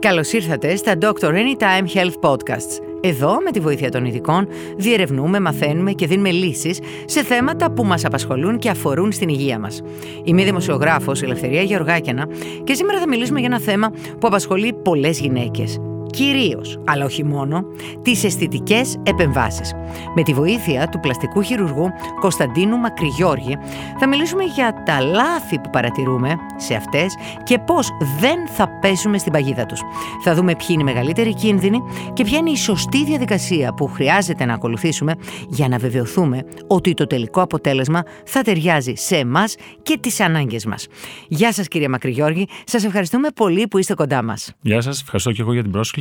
Καλώς 0.00 0.32
ήρθατε 0.32 0.76
στα 0.76 0.94
Doctor 1.00 1.30
Anytime 1.30 1.96
Health 1.96 2.30
Podcasts. 2.30 2.82
Εδώ, 3.00 3.40
με 3.44 3.50
τη 3.50 3.60
βοήθεια 3.60 3.90
των 3.90 4.04
ειδικών, 4.04 4.48
διερευνούμε, 4.76 5.40
μαθαίνουμε 5.40 5.92
και 5.92 6.06
δίνουμε 6.06 6.30
λύσεις 6.30 6.78
σε 7.04 7.22
θέματα 7.22 7.70
που 7.70 7.84
μας 7.84 8.04
απασχολούν 8.04 8.58
και 8.58 8.70
αφορούν 8.70 9.12
στην 9.12 9.28
υγεία 9.28 9.58
μας. 9.58 9.82
Είμαι 10.24 10.42
η 10.42 10.44
δημοσιογράφος 10.44 11.22
Ελευθερία 11.22 11.62
Γεωργάκιανα 11.62 12.28
και 12.64 12.74
σήμερα 12.74 12.98
θα 12.98 13.08
μιλήσουμε 13.08 13.38
για 13.38 13.48
ένα 13.48 13.60
θέμα 13.60 13.90
που 13.90 14.26
απασχολεί 14.26 14.72
πολλές 14.72 15.20
γυναίκες 15.20 15.80
κυρίως, 16.10 16.78
αλλά 16.84 17.04
όχι 17.04 17.24
μόνο, 17.24 17.62
τις 18.02 18.24
αισθητικές 18.24 18.96
επεμβάσεις. 19.02 19.72
Με 20.14 20.22
τη 20.22 20.34
βοήθεια 20.34 20.88
του 20.88 21.00
πλαστικού 21.00 21.42
χειρουργού 21.42 21.90
Κωνσταντίνου 22.20 22.76
Μακρυγιώργη 22.76 23.56
θα 23.98 24.08
μιλήσουμε 24.08 24.44
για 24.44 24.82
τα 24.84 25.00
λάθη 25.00 25.58
που 25.58 25.70
παρατηρούμε 25.70 26.34
σε 26.56 26.74
αυτές 26.74 27.14
και 27.42 27.58
πώς 27.58 27.88
δεν 28.20 28.48
θα 28.48 28.68
πέσουμε 28.80 29.18
στην 29.18 29.32
παγίδα 29.32 29.66
τους. 29.66 29.80
Θα 30.24 30.34
δούμε 30.34 30.54
ποιοι 30.56 30.66
είναι 30.70 30.82
οι 30.82 30.84
μεγαλύτεροι 30.84 31.34
κίνδυνοι 31.34 31.78
και 32.12 32.24
ποια 32.24 32.38
είναι 32.38 32.50
η 32.50 32.56
σωστή 32.56 33.04
διαδικασία 33.04 33.74
που 33.74 33.86
χρειάζεται 33.86 34.44
να 34.44 34.54
ακολουθήσουμε 34.54 35.14
για 35.48 35.68
να 35.68 35.78
βεβαιωθούμε 35.78 36.42
ότι 36.66 36.94
το 36.94 37.06
τελικό 37.06 37.40
αποτέλεσμα 37.40 38.02
θα 38.24 38.42
ταιριάζει 38.42 38.92
σε 38.94 39.16
εμάς 39.16 39.56
και 39.82 39.98
τις 40.00 40.20
ανάγκες 40.20 40.66
μας. 40.66 40.86
Γεια 41.28 41.52
σας 41.52 41.68
κύριε 41.68 41.88
Μακρυγιώργη, 41.88 42.48
σας 42.64 42.84
ευχαριστούμε 42.84 43.28
πολύ 43.34 43.68
που 43.68 43.78
είστε 43.78 43.94
κοντά 43.94 44.22
μας. 44.22 44.52
Γεια 44.60 44.80
σας, 44.80 45.00
ευχαριστώ 45.00 45.32
και 45.32 45.42
εγώ 45.42 45.52
για 45.52 45.62
την 45.62 45.70
πρόσκληση 45.70 45.97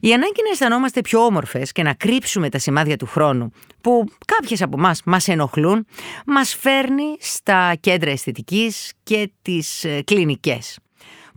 η 0.00 0.12
ανάγκη 0.12 0.42
να 0.44 0.50
αισθανόμαστε 0.52 1.00
πιο 1.00 1.24
όμορφες 1.24 1.72
και 1.72 1.82
να 1.82 1.94
κρύψουμε 1.94 2.48
τα 2.48 2.58
σημάδια 2.58 2.96
του 2.96 3.06
χρόνου 3.06 3.50
που 3.80 4.04
κάποιες 4.26 4.62
από 4.62 4.76
εμάς 4.78 5.02
μας 5.04 5.28
ενοχλούν, 5.28 5.86
μας 6.26 6.54
φέρνει 6.54 7.16
στα 7.18 7.74
κέντρα 7.80 8.10
αισθητικής 8.10 8.92
και 9.02 9.30
τις 9.42 9.84
ε, 9.84 10.02
κλινικές. 10.02 10.78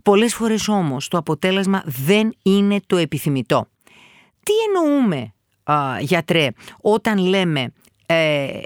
Πολλές 0.02 0.34
φορές 0.34 0.68
όμως 0.68 1.08
το 1.08 1.18
αποτέλεσμα 1.18 1.82
δεν 1.86 2.36
είναι 2.42 2.80
το 2.86 2.96
επιθυμητό. 2.96 3.66
Τι 4.42 4.52
εννοούμε, 4.66 5.32
α, 5.62 6.00
γιατρέ, 6.00 6.48
όταν 6.80 7.18
λέμε 7.18 7.72
ε, 8.06 8.60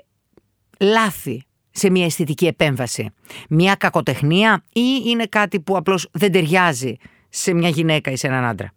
λάθη 0.80 1.44
σε 1.70 1.90
μια 1.90 2.04
αισθητική 2.04 2.46
επέμβαση; 2.46 3.10
Μια 3.48 3.74
κακοτεχνία 3.74 4.64
ή 4.72 5.02
είναι 5.04 5.26
κάτι 5.26 5.60
που 5.60 5.76
απλώς 5.76 6.08
δεν 6.12 6.32
ταιριάζει 6.32 6.96
σε 7.28 7.52
μια 7.52 7.68
γυναίκα 7.68 8.10
ή 8.10 8.16
σε 8.16 8.26
έναν 8.26 8.44
άντρα; 8.44 8.72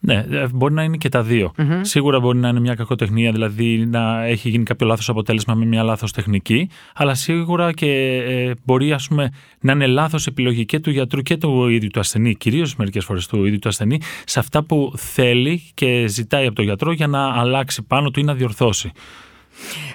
Ναι, 0.00 0.24
ε, 0.30 0.46
μπορεί 0.52 0.74
να 0.74 0.82
είναι 0.82 0.96
και 0.96 1.08
τα 1.08 1.22
δυο 1.22 1.52
Σίγουρα 1.80 2.20
μπορεί 2.20 2.38
να 2.38 2.48
είναι 2.48 2.60
μια 2.60 2.74
κακοτεχνία, 2.74 3.32
δηλαδή 3.32 3.86
να 3.86 4.24
έχει 4.24 4.48
γίνει 4.48 4.64
κάποιο 4.64 4.86
λάθος 4.86 5.08
αποτέλεσμα 5.08 5.54
με 5.54 5.64
μια 5.64 5.82
λάθος 5.82 6.12
τεχνική, 6.12 6.68
αλλά 6.94 7.14
σίγουρα 7.14 7.72
και 7.72 7.86
ε, 8.26 8.52
μπορεί 8.64 8.92
ας 8.92 9.08
πούμε, 9.08 9.30
να 9.60 9.72
είναι 9.72 9.86
λάθος 9.86 10.26
επιλογή 10.26 10.64
και 10.64 10.80
του 10.80 10.90
γιατρού 10.90 11.22
και 11.22 11.36
του 11.36 11.68
ίδιου 11.68 11.88
του 11.88 12.00
ασθενή, 12.00 12.34
κυρίως 12.34 12.76
μερικές 12.76 13.04
φορές 13.04 13.26
του 13.26 13.44
ίδιου 13.44 13.58
του 13.58 13.68
ασθενή, 13.68 14.00
σε 14.24 14.38
αυτά 14.38 14.62
που 14.62 14.92
θέλει 14.96 15.62
και 15.74 16.06
ζητάει 16.06 16.46
από 16.46 16.54
τον 16.54 16.64
γιατρό 16.64 16.92
για 16.92 17.06
να 17.06 17.40
αλλάξει 17.40 17.82
πάνω 17.82 18.10
του 18.10 18.20
ή 18.20 18.22
να 18.22 18.34
διορθώσει. 18.34 18.92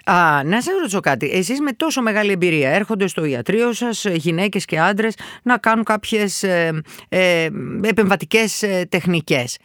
Α, 0.06 0.44
να 0.44 0.62
σα 0.62 0.72
ρωτήσω 0.72 1.00
κάτι. 1.00 1.30
Εσείς 1.30 1.60
με 1.60 1.72
τόσο 1.72 2.02
μεγάλη 2.02 2.32
εμπειρία 2.32 2.70
έρχονται 2.70 3.08
στο 3.08 3.26
ιατρείο 3.26 3.73
σας 3.73 4.06
γυναίκες 4.06 4.66
και 4.66 4.80
άντρες 4.80 5.16
να 5.44 5.58
κάνουν 5.58 5.84
κάποιες 5.84 6.44
ε, 6.44 6.82
ε, 7.10 7.50
επεμβατικές 7.82 8.62
ε, 8.64 8.86
τεχνικές 8.90 9.58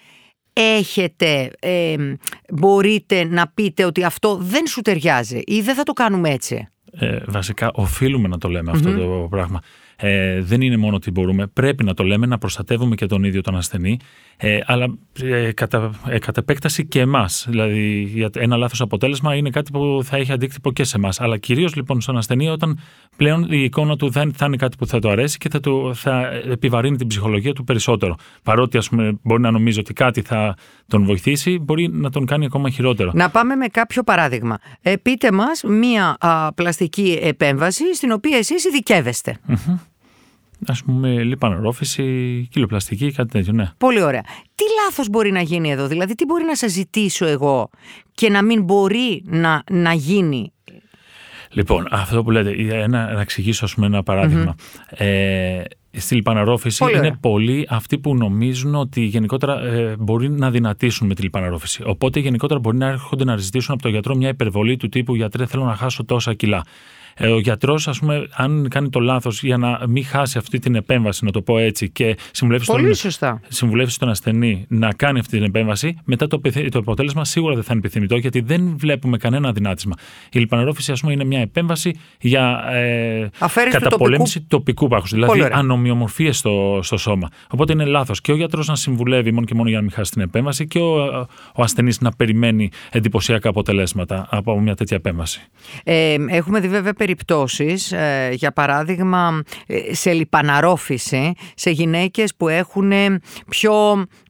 έχετε, 0.62 1.52
ε, 1.58 1.96
μπορείτε 2.52 3.24
να 3.24 3.48
πείτε 3.48 3.84
ότι 3.84 4.04
αυτό 4.04 4.36
δεν 4.36 4.66
σου 4.66 4.80
ταιριάζει 4.80 5.40
ή 5.46 5.60
δεν 5.60 5.74
θα 5.74 5.82
το 5.82 5.92
κάνουμε 5.92 6.30
έτσι; 6.30 6.68
Ε, 6.92 7.18
βασικά 7.26 7.70
οφείλουμε 7.74 8.28
να 8.28 8.38
το 8.38 8.48
λέμε 8.48 8.70
αυτό 8.70 8.92
το 8.92 9.26
πράγμα. 9.30 9.60
Ε, 10.00 10.42
δεν 10.42 10.60
είναι 10.60 10.76
μόνο 10.76 10.96
ότι 10.96 11.10
μπορούμε, 11.10 11.46
πρέπει 11.46 11.84
να 11.84 11.94
το 11.94 12.04
λέμε, 12.04 12.26
να 12.26 12.38
προστατεύουμε 12.38 12.94
και 12.94 13.06
τον 13.06 13.24
ίδιο 13.24 13.40
τον 13.40 13.56
ασθενή, 13.56 13.98
ε, 14.36 14.58
αλλά 14.66 14.94
ε, 15.22 15.52
κατά, 15.52 15.90
ε, 16.08 16.18
κατά 16.18 16.40
επέκταση 16.40 16.86
και 16.86 17.00
εμάς. 17.00 17.46
Δηλαδή, 17.48 18.28
ένα 18.34 18.56
λάθος 18.56 18.80
αποτέλεσμα 18.80 19.34
είναι 19.34 19.50
κάτι 19.50 19.70
που 19.70 20.00
θα 20.04 20.16
έχει 20.16 20.32
αντίκτυπο 20.32 20.72
και 20.72 20.84
σε 20.84 20.96
εμάς. 20.96 21.20
Αλλά 21.20 21.38
κυρίως 21.38 21.74
λοιπόν 21.74 22.00
στον 22.00 22.16
ασθενή, 22.16 22.48
όταν 22.48 22.78
πλέον 23.16 23.46
η 23.50 23.62
εικόνα 23.62 23.96
του 23.96 24.10
δεν 24.10 24.32
θα 24.32 24.46
είναι 24.46 24.56
κάτι 24.56 24.76
που 24.76 24.86
θα 24.86 24.98
του 24.98 25.08
αρέσει 25.10 25.38
και 25.38 25.48
θα, 25.48 25.60
του, 25.60 25.90
θα 25.94 26.30
επιβαρύνει 26.50 26.96
την 26.96 27.06
ψυχολογία 27.06 27.52
του 27.52 27.64
περισσότερο. 27.64 28.14
Παρότι, 28.42 28.78
ας 28.78 28.88
πούμε, 28.88 29.18
μπορεί 29.22 29.40
να 29.40 29.50
νομίζει 29.50 29.80
ότι 29.80 29.92
κάτι 29.92 30.22
θα 30.22 30.56
τον 30.86 31.04
βοηθήσει, 31.04 31.58
μπορεί 31.58 31.88
να 31.92 32.10
τον 32.10 32.26
κάνει 32.26 32.44
ακόμα 32.44 32.70
χειρότερο. 32.70 33.10
Να 33.14 33.30
πάμε 33.30 33.54
με 33.54 33.66
κάποιο 33.66 34.02
παράδειγμα. 34.02 34.58
Ε, 34.82 34.96
πείτε 34.96 35.32
μας 35.32 35.62
μία 35.62 36.16
πλαστική 36.54 37.18
επέμβαση 37.22 37.94
στην 37.94 38.12
οποία 38.12 38.36
εσείς 38.36 38.64
ειδικεύεστε. 38.64 39.36
Α 40.66 40.84
πούμε, 40.84 41.22
λιπανορόφηση, 41.22 42.02
κιλοπλαστική, 42.50 43.12
κάτι 43.12 43.28
τέτοιο, 43.28 43.52
ναι. 43.52 43.70
Πολύ 43.78 44.02
ωραία. 44.02 44.22
Τι 44.54 44.64
λάθος 44.84 45.08
μπορεί 45.08 45.30
να 45.32 45.40
γίνει 45.40 45.70
εδώ, 45.70 45.86
δηλαδή, 45.86 46.14
τι 46.14 46.24
μπορεί 46.24 46.44
να 46.44 46.56
σα 46.56 46.66
ζητήσω 46.66 47.26
εγώ 47.26 47.70
και 48.14 48.30
να 48.30 48.42
μην 48.42 48.62
μπορεί 48.62 49.22
να, 49.26 49.62
να 49.70 49.92
γίνει; 49.92 50.52
Λοιπόν, 51.50 51.86
αυτό 51.90 52.22
που 52.22 52.30
λέτε, 52.30 52.54
ένα, 52.82 53.12
να 53.12 53.20
εξηγήσω 53.20 53.64
ας 53.64 53.74
πούμε, 53.74 53.86
ένα 53.86 54.02
παραδειγμα 54.02 54.54
Ε, 54.88 55.62
στη 55.90 56.14
λιπαναρόφηση 56.14 56.84
είναι 56.96 57.16
πολλοί 57.20 57.66
αυτοί 57.70 57.98
που 57.98 58.16
νομίζουν 58.16 58.74
ότι 58.74 59.00
γενικότερα 59.00 59.60
ε, 59.60 59.96
μπορεί 59.98 60.30
να 60.30 60.50
δυνατήσουν 60.50 61.06
με 61.06 61.14
τη 61.14 61.22
λιπαναρόφηση. 61.22 61.82
Οπότε 61.86 62.20
γενικότερα 62.20 62.60
μπορεί 62.60 62.76
να 62.76 62.86
έρχονται 62.86 63.24
να 63.24 63.36
ζητήσουν 63.36 63.74
από 63.74 63.82
τον 63.82 63.90
γιατρό 63.90 64.14
μια 64.14 64.28
υπερβολή 64.28 64.76
του 64.76 64.88
τύπου 64.88 65.14
γιατρέ 65.14 65.46
θέλω 65.46 65.64
να 65.64 65.74
χάσω 65.74 66.04
τόσα 66.04 66.34
κιλά. 66.34 66.64
Ε, 67.18 67.28
ο 67.28 67.38
γιατρός, 67.38 67.88
ας 67.88 67.98
πούμε, 67.98 68.28
αν 68.32 68.68
κάνει 68.70 68.88
το 68.88 69.00
λάθος 69.00 69.42
για 69.42 69.56
να 69.56 69.80
μην 69.88 70.04
χάσει 70.04 70.38
αυτή 70.38 70.58
την 70.58 70.74
επέμβαση, 70.74 71.24
να 71.24 71.30
το 71.30 71.42
πω 71.42 71.58
έτσι, 71.58 71.90
και 71.90 72.16
συμβουλεύσει, 72.30 73.18
τον, 73.18 73.40
συμβουλεύσει 73.48 73.98
τον 73.98 74.08
ασθενή 74.08 74.64
να 74.68 74.92
κάνει 74.92 75.18
αυτή 75.18 75.36
την 75.36 75.46
επέμβαση, 75.46 75.98
μετά 76.04 76.26
το, 76.26 76.40
το 76.70 76.78
αποτέλεσμα 76.78 77.24
σίγουρα 77.24 77.54
δεν 77.54 77.62
θα 77.62 77.68
είναι 77.70 77.80
επιθυμητό, 77.84 78.16
γιατί 78.16 78.40
δεν 78.40 78.74
βλέπουμε 78.76 79.16
κανένα 79.16 79.52
δυνάτισμα. 79.52 79.94
Η 80.32 80.38
λιπανερόφηση, 80.38 80.92
ας 80.92 81.00
πούμε, 81.00 81.12
είναι 81.12 81.24
μια 81.24 81.40
επέμβαση 81.40 81.94
για 82.20 82.64
ε, 82.72 83.28
καταπολέμηση 83.70 84.40
τοπικού, 84.40 84.48
τοπικού 84.48 84.88
πάχους, 84.88 85.10
δηλαδή 85.10 85.48
ανομοιομορφίες 85.52 86.38
στο, 86.38 86.80
στο 86.82 86.96
σώμα. 86.96 87.28
Οπότε 87.50 87.72
είναι 87.72 87.84
λάθος 87.84 88.20
και 88.20 88.32
ο 88.32 88.36
γιατρός 88.36 88.68
να 88.68 88.76
συμβουλεύει 88.76 89.32
μόνο 89.32 89.46
και 89.46 89.54
μόνο 89.54 89.68
για 89.68 89.78
να 89.78 89.82
μην 89.82 89.92
χάσει 89.92 90.12
την 90.12 90.22
επέμβαση 90.22 90.66
και 90.66 90.78
ο, 90.78 91.04
ο 91.54 91.62
ασθενής 91.62 92.00
να 92.00 92.10
περιμένει 92.10 92.70
εντυπωσιακά 92.90 93.48
αποτελέσματα 93.48 94.26
από 94.30 94.60
μια 94.60 94.74
τέτοια 94.74 94.96
επέμβαση. 94.96 95.40
Ε, 95.84 96.16
έχουμε 96.28 96.60
δει 96.60 96.68
βέβαια 96.68 96.92
περιπτώσεις, 97.08 97.92
ε, 97.92 98.30
για 98.32 98.52
παράδειγμα 98.52 99.42
ε, 99.66 99.94
σε 99.94 100.12
λιπαναρόφηση, 100.12 101.32
σε 101.54 101.70
γυναίκες 101.70 102.34
που 102.34 102.48
έχουν 102.48 102.92
πιο 103.48 103.72
ε, 104.00 104.27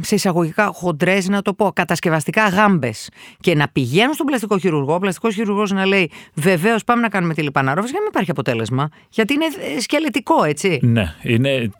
σε 0.00 0.14
εισαγωγικά 0.14 0.70
χοντρές, 0.74 1.28
να 1.28 1.42
το 1.42 1.54
πω, 1.54 1.72
κατασκευαστικά 1.72 2.48
γάμπες. 2.48 3.08
Και 3.40 3.54
να 3.54 3.68
πηγαίνουν 3.68 4.14
στον 4.14 4.26
πλαστικό 4.26 4.58
χειρουργό, 4.58 4.94
ο 4.94 4.98
πλαστικός 4.98 5.34
χειρουργός 5.34 5.72
να 5.72 5.86
λέει 5.86 6.10
Βεβαίως 6.34 6.84
πάμε 6.84 7.00
να 7.00 7.08
κάνουμε 7.08 7.34
τη 7.34 7.42
λιπαναρόφηση 7.42 7.92
και 7.92 7.98
να 7.98 8.02
μην 8.02 8.10
υπάρχει 8.12 8.30
αποτέλεσμα. 8.30 8.88
Γιατί 9.10 9.34
είναι 9.34 9.44
σκελετικό, 9.80 10.44
έτσι. 10.44 10.78
Ναι, 10.82 11.14
είναι, 11.22 11.70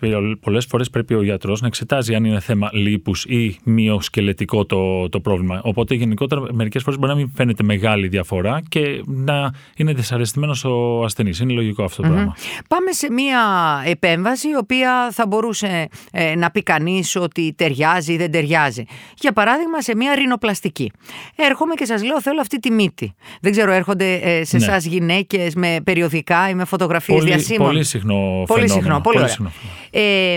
πολλές 0.40 0.66
φορές 0.66 0.90
πρέπει 0.90 1.14
ο 1.14 1.22
γιατρός 1.22 1.60
να 1.60 1.66
εξετάζει 1.66 2.14
αν 2.14 2.24
είναι 2.24 2.40
θέμα 2.40 2.70
λίπους 2.72 3.24
ή 3.24 3.58
μειοσκελετικό 3.64 4.66
το, 4.66 5.08
το 5.08 5.20
πρόβλημα. 5.20 5.60
Οπότε 5.64 5.94
γενικότερα 5.94 6.42
μερικές 6.52 6.82
φορές 6.82 6.98
μπορεί 6.98 7.12
να 7.12 7.18
μην 7.18 7.30
φαίνεται 7.34 7.62
μεγάλη 7.62 8.08
διαφορά 8.08 8.62
και 8.68 9.02
να 9.06 9.50
είναι 9.76 9.92
δυσαρεστημένος 9.92 10.64
ο 10.64 11.02
ασθενής. 11.04 11.40
Είναι 11.40 11.52
λογικό 11.52 11.84
αυτό 11.84 12.02
το 12.02 12.08
πράγμα. 12.08 12.36
Πάμε 12.68 12.92
σε 12.92 13.12
μία 13.12 13.40
επέμβαση 13.84 14.48
η 14.48 14.56
οποία 14.56 15.10
θα 15.12 15.26
μπορούσε 15.26 15.88
ε, 16.12 16.34
να 16.34 16.50
πει 16.50 16.62
κανείς 16.62 17.16
ότι 17.16 17.54
ταιριάζει 17.68 18.12
ή 18.12 18.16
δεν 18.16 18.30
ταιριάζει. 18.30 18.84
Για 19.18 19.32
παράδειγμα, 19.32 19.82
σε 19.82 19.96
μια 19.96 20.14
ρινοπλαστική. 20.14 20.92
Έρχομαι 21.36 21.74
και 21.74 21.84
σας 21.84 22.04
λέω: 22.04 22.20
Θέλω 22.20 22.40
αυτή 22.40 22.58
τη 22.58 22.70
μύτη. 22.70 23.14
Δεν 23.40 23.52
ξέρω, 23.52 23.72
έρχονται 23.72 24.14
ε, 24.14 24.44
σε 24.44 24.56
εσά 24.56 24.72
ναι. 24.72 24.78
γυναίκες 24.78 25.54
με 25.54 25.76
περιοδικά 25.84 26.48
ή 26.48 26.54
με 26.54 26.64
φωτογραφίες 26.64 27.24
διασύμων; 27.24 27.66
Πολύ 27.66 27.84
συχνό 27.84 28.44
Πολύ 28.46 28.68
συχνό. 28.68 29.00
Πολύ, 29.00 29.16
πολύ 29.18 29.28
συχνό. 29.28 29.52
Ε, 29.90 30.36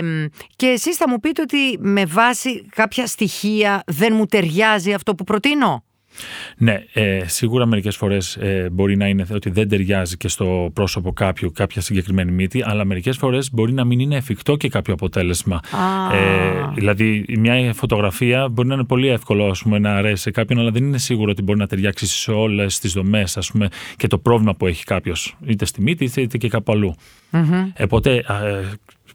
και 0.56 0.66
εσείς 0.66 0.96
θα 0.96 1.08
μου 1.08 1.20
πείτε 1.20 1.42
ότι 1.42 1.78
με 1.78 2.04
βάση 2.04 2.66
κάποια 2.74 3.06
στοιχεία 3.06 3.82
δεν 3.86 4.12
μου 4.16 4.26
ταιριάζει 4.26 4.92
αυτό 4.92 5.14
που 5.14 5.24
προτείνω; 5.24 5.84
Ναι, 6.56 6.84
ε, 6.92 7.24
σίγουρα 7.26 7.66
μερικές 7.66 7.96
φορές 7.96 8.36
ε, 8.36 8.68
μπορεί 8.72 8.96
να 8.96 9.08
είναι 9.08 9.26
ότι 9.32 9.50
δεν 9.50 9.68
ταιριάζει 9.68 10.16
και 10.16 10.28
στο 10.28 10.70
πρόσωπο 10.72 11.12
κάποιου 11.12 11.52
κάποια 11.54 11.80
συγκεκριμένη 11.80 12.30
μύτη, 12.30 12.62
αλλά 12.66 12.84
μερικές 12.84 13.16
φορές 13.16 13.52
μπορεί 13.52 13.72
να 13.72 13.84
μην 13.84 13.98
είναι 13.98 14.16
εφικτό 14.16 14.56
και 14.56 14.68
κάποιο 14.68 14.94
αποτέλεσμα. 14.94 15.60
Ε, 16.12 16.72
δηλαδή, 16.74 17.24
μια 17.38 17.72
φωτογραφία 17.74 18.48
μπορεί 18.48 18.68
να 18.68 18.74
είναι 18.74 18.84
πολύ 18.84 19.08
εύκολο 19.08 19.46
ας 19.46 19.62
πούμε, 19.62 19.78
να 19.78 19.94
αρέσει 19.94 20.22
σε 20.22 20.30
κάποιον, 20.30 20.58
αλλά 20.58 20.70
δεν 20.70 20.84
είναι 20.84 20.98
σίγουρο 20.98 21.30
ότι 21.30 21.42
μπορεί 21.42 21.58
να 21.58 21.66
ταιριάξει 21.66 22.06
σε 22.06 22.30
όλες 22.30 22.78
τις 22.78 22.92
δομές 22.92 23.38
και 23.96 24.06
το 24.06 24.18
πρόβλημα 24.18 24.54
που 24.54 24.66
έχει 24.66 24.84
κάποιος, 24.84 25.36
είτε 25.46 25.64
στη 25.64 25.82
μύτη 25.82 26.20
είτε 26.20 26.38
και 26.38 26.48
κάπου 26.48 26.72
αλλού. 26.72 26.94
Mm-hmm. 27.32 27.72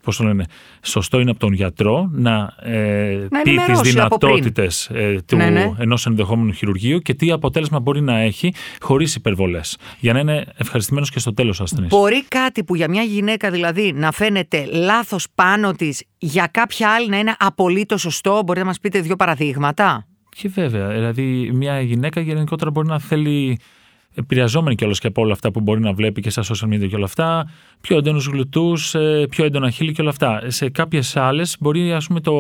Πώς 0.08 0.18
το 0.18 0.24
λένε, 0.24 0.46
σωστό 0.82 1.20
είναι 1.20 1.30
από 1.30 1.40
τον 1.40 1.54
γιατρό 1.54 2.10
να, 2.12 2.54
ε, 2.62 3.28
να 3.32 3.42
πει 3.42 3.56
τις 3.68 3.82
δυνατότητες 3.82 4.90
ε, 4.94 5.20
του 5.26 5.36
ναι, 5.36 5.50
ναι. 5.50 5.72
ενός 5.78 6.06
ενδεχόμενου 6.06 6.52
χειρουργείου 6.52 7.00
και 7.00 7.14
τι 7.14 7.32
αποτέλεσμα 7.32 7.80
μπορεί 7.80 8.02
να 8.02 8.18
έχει 8.20 8.54
χωρίς 8.80 9.16
υπερβολές. 9.16 9.78
Για 10.00 10.14
να 10.14 10.20
είναι 10.20 10.46
ευχαριστημένος 10.58 11.12
και 11.12 11.20
στο 11.20 11.34
τέλος 11.34 11.60
ο 11.60 11.64
ασθενή. 11.64 11.88
Μπορεί 11.88 12.24
κάτι 12.28 12.64
που 12.64 12.76
για 12.76 12.90
μια 12.90 13.02
γυναίκα 13.02 13.52
δηλαδή 13.52 13.94
να 13.94 14.12
φαίνεται 14.12 14.66
λάθος 14.66 15.28
πάνω 15.36 15.72
της, 15.72 16.04
για 16.18 16.48
κάποια 16.52 16.90
άλλη 16.90 17.10
να 17.10 17.18
είναι 17.18 17.36
απολύτως 17.40 18.02
σωστό; 18.02 18.32
Μπορείτε 18.32 18.60
να 18.60 18.66
μας 18.66 18.80
πείτε 18.80 19.00
δύο 19.00 19.16
παραδείγματα; 19.16 20.08
Και 20.30 20.50
βέβαια, 20.50 20.88
δηλαδή 20.88 21.52
μια 21.54 21.82
γυναίκα 21.82 22.22
γενικότερα 22.22 22.72
μπορεί 22.72 22.88
να 22.88 23.00
θέλει 23.00 23.60
επηρεαζόμενη 24.18 24.76
κιόλας 24.76 25.00
και 25.00 25.08
από 25.08 25.22
όλα 25.22 25.34
αυτά 25.34 25.52
που 25.52 25.60
μπορεί 25.60 25.80
να 25.80 25.94
βλέπει 25.94 26.22
και 26.22 26.30
στα 26.30 26.44
social 26.44 26.74
media 26.74 26.88
και 26.90 26.96
όλα 26.96 27.06
αυτά, 27.06 27.50
πιο 27.82 27.98
έντονους 27.98 28.28
γλουτούς, 28.28 28.96
ε, 28.96 29.26
πιο 29.30 29.46
έντονα 29.46 29.70
χείλη 29.70 29.92
και 29.94 30.02
όλα 30.02 30.10
αυτά. 30.10 30.42
Σε 30.48 30.70
κάποιες 30.70 31.16
άλλες 31.16 31.58
μπορεί 31.60 31.94
ας 31.94 32.08
πούμε, 32.08 32.20
το, 32.20 32.34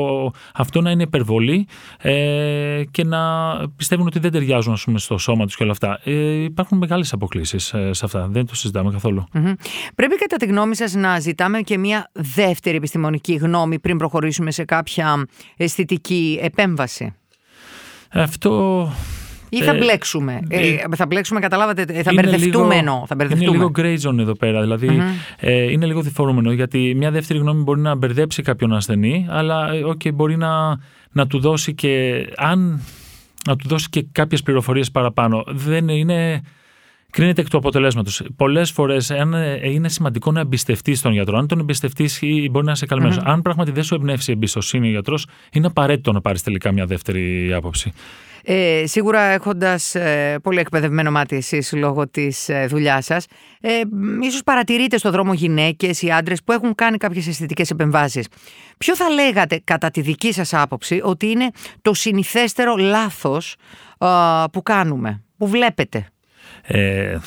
αυτό 0.54 0.82
να 0.82 0.92
είναι 0.92 1.04
υπερβολή 1.04 1.68
ε, 1.98 2.84
και 2.92 3.04
να 3.04 3.20
πιστεύουν 3.76 4.08
ότι 4.08 4.20
δεν 4.20 4.32
ταιριάζουν 4.32 4.74
ας 4.74 4.84
πούμε, 4.84 5.00
στο 5.00 5.18
σώμα 5.18 5.46
τους 5.46 5.56
και 5.56 5.64
όλα 5.64 5.72
αυτά. 5.72 6.00
Ε, 6.04 6.44
υπάρχουν 6.44 6.78
μεγάλες 6.78 7.14
αποκλήσεις 7.14 7.74
ε, 7.74 7.94
σε 7.94 8.06
αυτά. 8.06 8.28
Δεν 8.28 8.46
το 8.46 8.56
συζητάμε 8.56 9.00
Πρέπει 9.96 10.16
κατά 10.16 10.36
τη 10.38 10.46
γνώμη 10.46 10.76
σας 10.76 10.94
να 10.94 11.20
ζητάμε 11.20 11.62
και 11.62 11.78
μια 11.78 12.10
δεύτερη 12.14 12.78
επιστημονική 12.78 13.34
γνώμη 13.34 13.80
πριν 13.80 13.98
προχωρήσουμε 13.98 14.52
σε 14.52 14.66
κάποια 14.66 15.28
αισθητική 15.58 16.40
επέμβαση. 16.42 17.16
Αυτό 18.12 18.90
ή 19.50 19.62
θα 19.62 19.72
ε, 19.72 19.78
μπλέξουμε. 19.78 20.40
Ε, 20.50 20.68
ε, 20.70 20.78
θα 20.96 21.06
μπλέξουμε, 21.06 21.40
καταλάβατε. 21.40 21.86
Ε, 21.88 22.04
θα 22.04 22.14
μπερδευτούμε 22.14 22.76
εννοώ. 22.76 23.06
Θα 23.08 23.16
είναι 23.20 23.36
λίγο 23.36 23.72
grey 23.76 23.98
zone 24.00 24.18
εδώ 24.18 24.34
πέρα. 24.34 24.62
Δηλαδή 24.62 25.02
ε, 25.40 25.72
είναι 25.72 25.86
λίγο 25.86 26.02
διφορούμενο. 26.02 26.52
Γιατί 26.52 26.94
μια 26.98 27.12
δεύτερη 27.12 27.40
γνώμη 27.40 27.64
μπορεί 27.64 27.80
να 27.80 27.96
μπερδέψει 27.96 28.42
κάποιον 28.42 28.74
ασθενή, 28.74 29.26
αλλά 29.30 29.70
okay, 29.88 30.14
μπορεί 30.14 30.38
να, 30.38 30.80
να 31.12 31.28
του 31.28 31.40
δώσει 31.40 31.74
και. 31.74 32.26
Αν 32.38 32.82
να 33.48 33.56
του 33.56 33.68
δώσει 33.68 33.90
και 33.90 34.06
κάποιες 34.12 34.44
πληροφορίες 34.44 34.92
παραπάνω. 34.92 35.44
Δεν 35.48 35.88
είναι. 35.88 36.42
Κρίνεται 37.10 37.42
εκ 37.42 37.50
του 37.50 37.58
αποτελέσματος. 37.58 38.24
Πολλές 38.36 38.72
φορές 38.72 39.12
είναι 39.64 39.90
σημαντικό 39.90 40.32
να 40.32 40.40
εμπιστευτείς 40.40 41.02
τον 41.02 41.12
γιατρό. 41.12 41.38
Αν 41.38 41.48
τον 41.48 41.60
εμπιστευτείς, 41.60 42.20
μπορεί 42.52 42.66
να 42.66 42.72
είσαι 42.72 42.86
καλυμμένος. 42.86 43.18
Αν 43.24 43.42
πράγματι 43.42 43.72
δεν 43.72 43.84
σου 43.84 43.96
εμπνεύσει 43.96 44.32
η 44.32 44.34
εμπιστοσύνη 44.34 44.88
ο 44.88 44.90
γιατρός, 44.90 45.28
είναι 45.52 45.68
απαραίτητο 45.68 46.12
να 46.12 46.22
πάρεις 46.22 46.44
τελικά 46.44 46.72
μια 46.72 46.86
δεύτερη 46.86 47.54
άποψη. 47.54 47.94
Ε, 48.50 48.84
σίγουρα 48.86 49.22
έχοντας 49.22 49.96
ε, 49.96 50.40
πολύ 50.44 50.60
εκπαιδευμένο 50.60 51.12
μάτι 51.12 51.36
εσείς 51.36 51.74
λόγω 51.74 52.08
της 52.08 52.50
ε, 52.50 52.66
δουλειάς 52.70 53.06
σας, 53.06 53.26
ε, 53.62 53.70
ίσως 54.22 54.44
παρατηρείτε 54.44 54.98
στο 54.98 55.12
δρόμο 55.12 55.34
γυναίκες 55.34 56.02
ή 56.02 56.12
άντρες 56.12 56.44
που 56.44 56.52
έχουν 56.52 56.76
κάνει 56.76 56.98
κάποιες 56.98 57.28
αισθητικές 57.28 57.70
επεμβάσεις. 57.70 58.28
Ποιο 58.78 58.96
θα 58.96 59.10
λέγατε, 59.10 59.62
κατά 59.64 59.90
τη 59.90 60.02
δική 60.02 60.34
σας 60.34 60.54
άποψη, 60.54 61.00
ότι 61.04 61.30
είναι 61.30 61.50
το 61.82 61.94
συνηθέστερο 61.94 62.76
λάθος 62.76 63.56
που 64.52 64.64
κάνουμε, 64.64 65.24
που 65.38 65.48
βλέπετε; 65.48 66.08
Ε, 66.62 67.18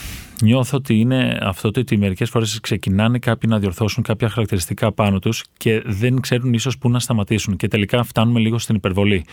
νιώθω 0.42 0.76
ότι 0.76 1.00
είναι 1.00 1.38
αυτό 1.42 1.68
ότι 1.68 1.96
μερικές 1.96 2.30
φορές 2.30 2.60
ξεκινάνε 2.60 3.18
κάποιοι 3.18 3.50
να 3.52 3.58
διορθώσουν 3.58 4.02
κάποια 4.02 4.28
χαρακτηριστικά 4.28 4.92
πάνω 4.92 5.18
τους 5.18 5.44
και 5.56 5.82
δεν 5.86 6.20
ξέρουν 6.20 6.52
ίσως 6.52 6.78
πού 6.78 6.90
να 6.90 6.98
σταματήσουν 6.98 7.56
και 7.56 7.68
τελικά 7.68 8.02
φτάνουμε 8.02 8.40
λίγο 8.40 8.58
στην 8.58 8.74
υπερβολή. 8.74 9.24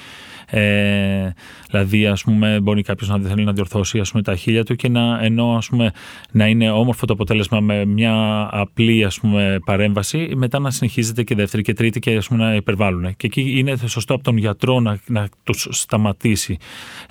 Ε, 0.49 1.29
δηλαδή, 1.69 2.07
ας 2.07 2.23
πούμε, 2.23 2.59
μπορεί 2.59 2.81
κάποιος 2.81 3.09
να 3.09 3.19
θέλει 3.19 3.43
να 3.43 3.51
διορθώσει 3.51 3.99
ας 3.99 4.11
πούμε, 4.11 4.23
τα 4.23 4.35
χίλια 4.35 4.63
του 4.63 4.75
και 4.75 4.89
να, 4.89 5.19
ενώ 5.23 5.55
ας 5.55 5.67
πούμε, 5.67 5.91
να 6.31 6.47
είναι 6.47 6.71
όμορφο 6.71 7.05
το 7.05 7.13
αποτέλεσμα 7.13 7.59
με 7.59 7.85
μια 7.85 8.47
απλή 8.51 9.03
ας 9.03 9.19
πούμε, 9.19 9.59
παρέμβαση, 9.65 10.31
μετά 10.35 10.59
να 10.59 10.71
συνεχίζεται 10.71 11.23
και 11.23 11.35
δεύτερη 11.35 11.63
και 11.63 11.73
τρίτη 11.73 11.99
και 11.99 12.15
ας 12.15 12.27
πούμε, 12.27 12.43
να 12.43 12.55
υπερβάλλουν. 12.55 13.15
Και 13.15 13.27
εκεί 13.27 13.53
είναι 13.57 13.77
σωστό 13.85 14.13
από 14.13 14.23
τον 14.23 14.37
γιατρό 14.37 14.79
να, 14.79 14.99
να 15.05 15.27
τους 15.43 15.67
σταματήσει, 15.71 16.57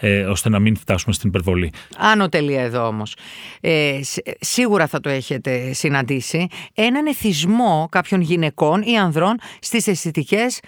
ε, 0.00 0.20
ώστε 0.22 0.48
να 0.48 0.58
μην 0.58 0.76
φτάσουμε 0.76 1.14
στην 1.14 1.28
υπερβολή. 1.28 1.72
Άνω 1.96 2.28
τελεία 2.28 2.62
εδώ 2.62 2.86
όμως. 2.86 3.16
Ε, 3.60 3.85
σίγουρα 4.40 4.86
θα 4.86 5.00
το 5.00 5.08
έχετε 5.08 5.72
συναντήσει. 5.72 6.46
Έναν 6.74 7.06
εθισμό 7.06 7.88
κάποιων 7.90 8.20
γυναικών 8.20 8.82
ή 8.82 8.98
ανδρών 8.98 9.38
στις 9.58 9.86
αισθητικές 9.86 10.60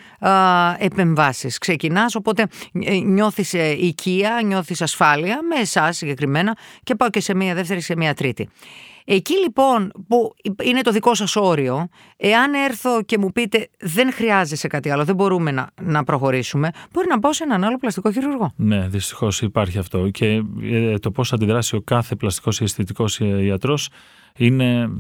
επεμβάσεις. 0.79 1.59
Ξεκινάς, 1.59 2.15
οπότε 2.15 2.47
ε, 2.85 2.95
νιώθεις 2.95 3.55
ε, 3.55 3.71
οικία, 3.71 4.41
νιώθεις 4.45 4.83
ασφάλεια 4.83 5.39
με 5.49 5.61
εσάς 5.61 5.97
συγκεκριμένα 5.97 6.57
και 6.83 6.95
πάω 6.95 7.11
και 7.11 7.21
σε 7.21 7.35
μία 7.35 7.55
δεύτερη, 7.55 7.81
σε 7.81 7.97
μία 7.97 8.15
τρίτη. 8.15 8.49
Εκεί 9.11 9.35
λοιπόν 9.43 9.93
που 10.09 10.35
είναι 10.63 10.81
το 10.81 10.91
δικό 10.91 11.15
σας 11.15 11.37
όριο, 11.37 11.89
εάν 12.17 12.55
έρθω 12.55 13.03
και 13.03 13.19
μου 13.19 13.33
πείτε 13.33 13.69
δεν 13.81 14.13
χρειάζεσαι 14.13 14.69
κάτι 14.69 14.91
άλλο, 14.91 15.05
δεν 15.05 15.15
μπορούμε 15.15 15.51
να, 15.51 15.71
να 15.83 16.05
προχωρήσουμε, 16.05 16.71
μπορεί 16.93 17.07
να 17.09 17.19
πάω 17.19 17.33
σε 17.33 17.45
έναν 17.45 17.65
άλλο 17.65 17.77
πλαστικό 17.77 18.13
χειρουργό. 18.13 18.53
Ναι, 18.57 18.89
δυστυχώς 18.89 19.43
υπάρχει 19.43 19.79
αυτό 19.79 20.11
και 20.11 20.43
ε, 20.63 20.99
το 20.99 21.11
πώς 21.11 21.33
αντιδράσει 21.33 21.77
ο 21.77 21.81
κάθε 21.81 22.15
πλαστικός 22.15 22.61
ή 22.61 22.65
αισθητικός 22.65 23.21
ιατρός 23.21 23.89
είναι, 24.37 24.91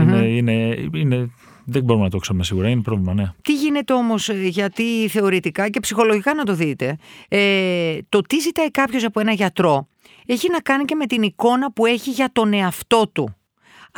είναι, 0.00 0.26
είναι, 0.26 0.88
είναι 0.94 1.30
δεν 1.64 1.84
μπορούμε 1.84 2.04
να 2.04 2.10
το 2.10 2.18
ξέρουμε 2.18 2.44
σίγουρα, 2.44 2.68
είναι 2.68 2.82
πρόβλημα, 2.82 3.14
ναι. 3.14 3.32
Τι 3.42 3.54
γίνεται 3.54 3.92
όμως, 3.92 4.28
ε, 4.28 4.34
γιατί 4.34 5.08
θεωρητικά 5.08 5.68
και 5.68 5.80
ψυχολογικά 5.80 6.34
να 6.34 6.44
το 6.44 6.54
δείτε, 6.54 6.96
ε, 7.28 7.98
το 8.08 8.20
τι 8.20 8.38
ζητάει 8.38 8.70
κάποιος 8.70 9.04
από 9.04 9.20
ένα 9.20 9.32
γιατρό 9.32 9.88
έχει 10.26 10.50
να 10.50 10.60
κάνει 10.60 10.84
και 10.84 10.94
με 10.94 11.06
την 11.06 11.22
εικόνα 11.22 11.72
που 11.72 11.86
έχει 11.86 12.10
για 12.10 12.30
τον 12.32 12.52
εαυτό 12.52 13.08
του. 13.12 13.37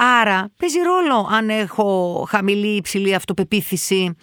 Άρα 0.03 0.51
παίζει 0.57 0.79
ρόλο 0.79 1.29
αν 1.33 1.49
έχω 1.51 2.27
χαμηλή 2.29 2.67
ή 2.67 2.77
υψηλή 2.77 3.15
αυτοπεποίθηση. 3.15 4.17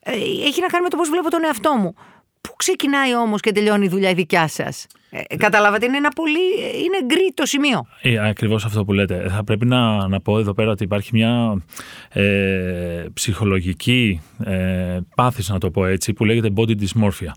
Ε, 0.00 0.12
έχει 0.46 0.60
να 0.60 0.66
κάνει 0.66 0.82
με 0.82 0.88
το 0.88 0.96
πώς 0.96 1.08
βλέπω 1.08 1.30
τον 1.30 1.44
εαυτό 1.44 1.74
μου. 1.74 1.94
Πού 2.40 2.54
ξεκινάει 2.56 3.16
όμως 3.16 3.40
και 3.40 3.52
τελειώνει 3.52 3.84
η 3.84 3.88
δουλειά 3.88 4.10
η 4.10 4.14
δικιά 4.14 4.48
σας; 4.48 4.86
Ε, 5.10 5.36
καταλάβατε, 5.36 5.86
είναι 5.86 5.96
ένα 5.96 6.08
πολύ. 6.08 6.38
είναι 6.84 7.04
γκρι 7.04 7.32
το 7.34 7.46
σημείο. 7.46 7.86
Ε, 8.02 8.28
Ακριβώς 8.28 8.64
αυτό 8.64 8.84
που 8.84 8.92
λέτε. 8.92 9.28
Θα 9.28 9.44
πρέπει 9.44 9.66
να, 9.66 10.08
να 10.08 10.20
πω 10.20 10.38
εδώ 10.38 10.54
πέρα 10.54 10.70
ότι 10.70 10.84
υπάρχει 10.84 11.10
μια 11.12 11.62
ε, 12.08 13.04
ψυχολογική 13.14 14.20
ε, 14.44 14.98
πάθηση, 15.14 15.52
να 15.52 15.58
το 15.58 15.70
πω 15.70 15.86
έτσι, 15.86 16.12
που 16.12 16.24
λέγεται 16.24 16.50
body 16.56 16.70
dysmorphia. 16.80 17.32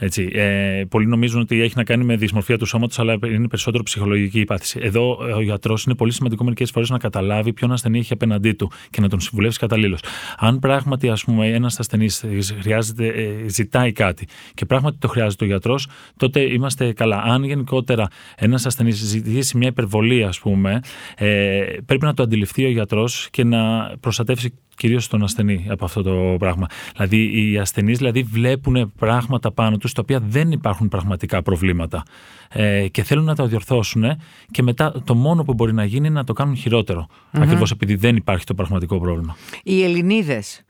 Έτσι. 0.00 0.30
Ε, 0.32 0.82
πολλοί 0.88 1.06
νομίζουν 1.06 1.40
ότι 1.40 1.60
έχει 1.60 1.72
να 1.76 1.84
κάνει 1.84 2.04
με 2.04 2.16
δυσμορφία 2.16 2.58
του 2.58 2.66
σώματος, 2.66 2.98
αλλά 2.98 3.12
είναι 3.12 3.48
περισσότερο 3.48 3.82
ψυχολογική 3.82 4.40
υπάθηση. 4.40 4.78
Εδώ 4.82 5.18
ο 5.36 5.40
γιατρός 5.40 5.84
είναι 5.84 5.94
πολύ 5.94 6.12
σημαντικό 6.12 6.44
μερικές 6.44 6.70
φορές 6.70 6.90
να 6.90 6.98
καταλάβει 6.98 7.52
ποιον 7.52 7.72
ασθενή 7.72 7.98
έχει 7.98 8.12
απέναντί 8.12 8.52
του 8.52 8.70
και 8.90 9.00
να 9.00 9.08
τον 9.08 9.20
συμβουλεύσει 9.20 9.58
καταλήλως. 9.58 10.00
Αν 10.38 10.58
πράγματι 10.58 11.12
ένας 11.42 11.78
ασθενής 11.78 12.22
ε, 12.22 13.46
ζητάει 13.46 13.92
κάτι 13.92 14.26
και 14.54 14.64
πράγματι 14.64 14.96
το 14.98 15.08
χρειάζεται 15.08 15.44
ο 15.44 15.46
γιατρός, 15.46 15.88
τότε 16.16 16.40
είμαστε 16.40 16.92
καλά. 16.92 17.22
Αν 17.22 17.44
γενικότερα 17.44 18.08
ένας 18.36 18.66
ασθενής 18.66 18.96
ζητήσει 18.96 19.56
μια 19.56 19.68
υπερβολή, 19.68 20.24
ας 20.24 20.38
πούμε, 20.38 20.80
ε, 21.16 21.62
πρέπει 21.86 22.04
να 22.04 22.14
το 22.14 22.22
αντιληφθεί 22.22 22.64
ο 22.64 22.70
γιατρός 22.70 23.28
και 23.30 23.44
να 23.44 23.92
προστατεύσει 24.00 24.54
κυρίως 24.78 25.08
τον 25.08 25.22
ασθενή 25.22 25.66
από 25.68 25.84
αυτό 25.84 26.02
το 26.02 26.36
πράγμα. 26.38 26.66
Δηλαδή, 26.96 27.50
οι 27.50 27.58
ασθενείς 27.58 27.98
δηλαδή, 27.98 28.22
βλέπουν 28.22 28.92
πράγματα 28.98 29.50
πάνω 29.52 29.76
τους 29.76 29.92
τα 29.92 30.00
οποία 30.02 30.20
δεν 30.20 30.52
υπάρχουν 30.52 30.88
πραγματικά 30.88 31.42
προβλήματα 31.42 32.02
ε, 32.48 32.88
και 32.88 33.02
θέλουν 33.02 33.24
να 33.24 33.34
τα 33.34 33.46
διορθώσουν 33.46 34.04
και 34.50 34.62
μετά 34.62 35.02
το 35.04 35.14
μόνο 35.14 35.42
που 35.42 35.54
μπορεί 35.54 35.72
να 35.72 35.84
γίνει 35.84 36.06
είναι 36.06 36.18
να 36.18 36.24
το 36.24 36.32
κάνουν 36.32 36.56
χειρότερο. 36.56 37.06
Mm-hmm. 37.08 37.40
Ακριβώς 37.42 37.70
επειδή 37.70 37.94
δεν 37.94 38.16
υπάρχει 38.16 38.44
το 38.44 38.54
πραγματικό 38.54 39.00
πρόβλημα. 39.00 39.36
Οι 39.62 39.82
Ελληνίδες 39.82 40.64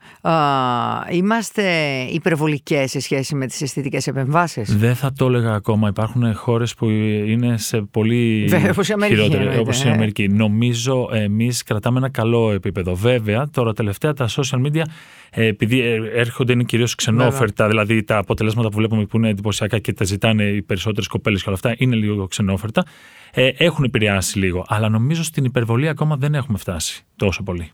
είμαστε 1.11 1.63
υπερβολικές 2.11 2.89
σε 2.91 2.99
σχέση 2.99 3.35
με 3.35 3.45
τις 3.45 3.61
αισθητικές 3.61 4.07
επεμβάσεις; 4.07 4.77
Δεν 4.77 4.95
θα 4.95 5.13
το 5.13 5.25
έλεγα 5.25 5.53
ακόμα. 5.53 5.87
Υπάρχουν 5.87 6.35
χώρες 6.35 6.73
που 6.73 6.89
είναι 6.89 7.57
σε 7.57 7.81
πολύ 7.81 8.49
χειρότερη, 9.07 9.57
όπως 9.57 9.83
η 9.83 9.89
Αμερική. 9.89 10.27
Νομίζω 10.27 11.09
εμείς 11.13 11.63
κρατάμε 11.63 11.97
ένα 11.97 12.09
καλό 12.09 12.51
επίπεδο. 12.51 12.95
Βέβαια, 12.95 13.49
τώρα 13.51 13.73
τελευταία 13.73 14.13
τα 14.13 14.29
social 14.29 14.65
media 14.65 14.83
ε, 15.31 15.45
επειδή 15.45 15.79
ε, 15.79 16.01
έρχονται 16.13 16.53
είναι 16.53 16.63
κυρίως 16.63 16.95
ξενόφερτα, 16.95 17.67
δηλαδή 17.67 18.03
τα 18.03 18.17
αποτελέσματα 18.17 18.69
που 18.69 18.77
βλέπουμε 18.77 19.05
που 19.05 19.17
είναι 19.17 19.29
εντυπωσιακά 19.29 19.79
και 19.79 19.93
τα 19.93 20.03
ζητάνε 20.03 20.43
οι 20.43 20.61
περισσότερες 20.61 21.07
κοπέλες 21.07 21.43
και 21.43 21.49
όλα 21.49 21.57
αυτά 21.63 21.75
είναι 21.77 21.95
λίγο 21.95 22.27
ξενόφερτα, 22.27 22.85
ε, 23.31 23.49
έχουν 23.57 23.83
επηρεάσει 23.83 24.39
λίγο. 24.39 24.65
Αλλά 24.67 24.89
νομίζω 24.89 25.23
στην 25.23 25.45
υπερβολή 25.45 25.87
ακόμα 25.87 26.15
δεν 26.17 26.35
έχουμε 26.35 26.57
φτάσει 26.57 27.03
τόσο 27.15 27.43
πολύ. 27.43 27.71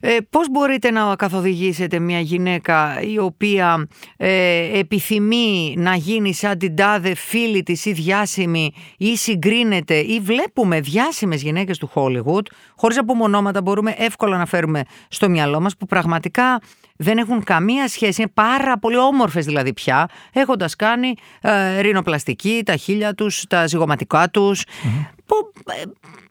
Ε, 0.00 0.16
πώς 0.30 0.50
μπορείτε 0.50 0.90
να 0.90 1.16
καθοδηγήσετε 1.16 1.98
μια 1.98 2.20
γυναίκα 2.20 3.00
η 3.00 3.18
οποία 3.18 3.88
ε, 4.16 4.78
επιθυμεί 4.78 5.74
να 5.76 5.94
γίνει 5.94 6.34
σαν 6.34 6.58
την 6.58 6.76
τάδε 6.76 7.14
φίλη 7.14 7.62
της 7.62 7.84
ή 7.84 7.92
διάσημη 7.92 8.72
ή 8.96 9.16
συγκρίνεται 9.16 9.94
ή 9.94 10.20
βλέπουμε 10.20 10.80
διάσημες 10.80 11.42
γυναίκες 11.42 11.78
του 11.78 11.90
Hollywood 11.94 12.44
χωρίς 12.76 12.98
απομονώματα 12.98 13.62
μπορούμε 13.62 13.94
εύκολα 13.98 14.36
να 14.36 14.46
φέρουμε 14.46 14.82
στο 15.08 15.28
μυαλό 15.28 15.60
μας 15.60 15.76
που 15.76 15.86
πραγματικά 15.86 16.60
δεν 17.02 17.18
έχουν 17.18 17.44
καμία 17.44 17.88
σχέση, 17.88 18.22
είναι 18.22 18.30
πάρα 18.34 18.78
πολύ 18.78 18.96
όμορφες 18.96 19.44
δηλαδή 19.44 19.72
πια, 19.72 20.08
έχοντας 20.32 20.76
κάνει 20.76 21.14
ε, 21.40 21.80
ρινοπλαστική, 21.80 22.62
τα 22.64 22.76
χείλια 22.76 23.14
τους, 23.14 23.44
τα 23.48 23.66
ζυγοματικά 23.66 24.30
τους. 24.30 24.64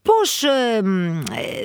Πώς 0.01 0.43
ε, 0.43 0.81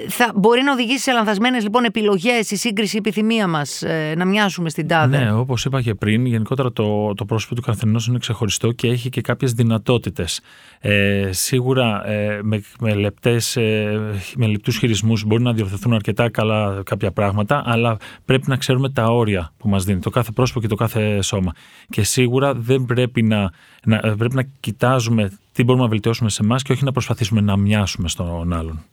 θα 0.09 0.33
μπορεί 0.35 0.62
να 0.62 0.73
οδηγήσει 0.73 1.02
σε 1.02 1.12
λανθασμένες 1.12 1.62
λοιπόν 1.62 1.85
επιλογές 1.85 2.50
η 2.50 2.57
σύγκριση 2.57 2.97
επιθυμία 2.97 3.47
μας 3.47 3.83
ε, 3.83 4.14
να 4.16 4.25
μοιάσουμε 4.25 4.71
στην 4.71 4.88
τάδε; 4.88 5.19
Ναι, 5.19 5.33
όπως 5.33 5.64
είπα 5.64 5.83
και 5.83 5.95
πριν, 5.95 6.26
γενικότερα 6.26 6.73
το, 6.73 7.14
το 7.14 7.25
πρόσωπο 7.25 7.54
του 7.54 7.62
καθενός 7.62 8.07
είναι 8.07 8.19
ξεχωριστό 8.19 8.73
και 8.73 8.88
έχει 8.88 9.09
και 9.09 9.21
κάποιες 9.21 9.52
δυνατότητες. 9.52 10.40
Ε, 10.81 11.28
σίγουρα 11.33 12.09
ε, 12.09 12.40
με, 12.43 12.62
με, 12.81 12.95
λεπτές, 12.95 13.57
ε, 13.57 14.00
με 14.37 14.47
λεπτούς 14.47 14.78
χειρισμούς 14.78 15.25
μπορεί 15.25 15.43
να 15.43 15.52
διορθωθούν 15.52 15.93
αρκετά 15.93 16.31
καλά 16.31 16.83
κάποια 16.85 17.12
πράγματα, 17.12 17.62
αλλά 17.66 17.97
πρέπει 18.25 18.49
να 18.49 18.57
ξέρουμε 18.57 18.90
τα 18.90 19.04
όρια 19.04 19.52
που 19.57 19.69
μας 19.69 19.85
δίνει 19.85 20.00
το 20.00 20.11
κάθε 20.11 20.31
πρόσωπο 20.31 20.61
και 20.61 20.69
το 20.69 20.75
κάθε 20.75 21.23
σώμα. 21.23 21.52
Και 21.88 22.02
σίγουρα 22.02 22.54
δεν 22.54 22.85
πρέπει 22.85 23.23
να, 23.23 23.50
να, 23.85 23.99
πρέπει 23.99 24.35
να 24.35 24.43
κοιτάζουμε 24.61 25.31
τι 25.54 25.64
μπορούμε 25.64 25.84
να 25.84 25.90
βελτιώσουμε 25.90 26.30
σε 26.30 26.42
εμάς 26.42 26.62
και 26.62 26.73
όχι 26.73 26.84
να 26.84 26.92
προσπαθήσουμε 26.92 27.40
να 27.40 27.56
μοιάσουμε 27.56 28.08
στον 28.08 28.52
άλλον. 28.52 28.84